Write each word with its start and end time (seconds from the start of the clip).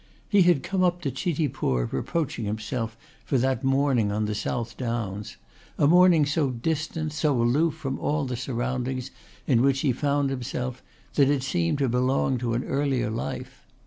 He 0.27 0.41
had 0.41 0.63
come 0.63 0.81
up 0.81 1.01
to 1.01 1.11
Chitipur 1.11 1.85
reproaching 1.91 2.45
himself 2.45 2.97
for 3.23 3.37
that 3.37 3.63
morning 3.63 4.11
on 4.11 4.25
the 4.25 4.33
South 4.33 4.75
Downs, 4.75 5.37
a 5.77 5.85
morning 5.85 6.25
so 6.25 6.49
distant, 6.49 7.13
so 7.13 7.39
aloof 7.39 7.75
from 7.75 7.99
all 7.99 8.25
the 8.25 8.35
surroundings 8.35 9.11
in 9.45 9.61
which 9.61 9.81
he 9.81 9.91
found 9.93 10.31
himself 10.31 10.81
that 11.13 11.29
it 11.29 11.43
seemed 11.43 11.77
to 11.77 11.87
belong 11.87 12.39
to 12.39 12.55
an 12.55 12.63
earlier 12.63 13.11
life. 13.11 13.63